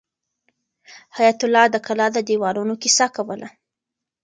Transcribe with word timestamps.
حیات 1.15 1.39
الله 1.45 1.65
د 1.71 1.75
کلا 1.85 2.07
د 2.13 2.17
دیوالونو 2.29 2.73
کیسه 2.83 3.05
کوله. 3.15 3.49